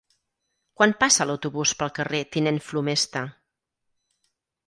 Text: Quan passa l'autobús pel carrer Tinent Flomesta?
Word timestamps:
Quan 0.79 0.93
passa 1.03 1.25
l'autobús 1.31 1.73
pel 1.81 1.93
carrer 1.99 2.23
Tinent 2.37 2.59
Flomesta? 2.69 3.23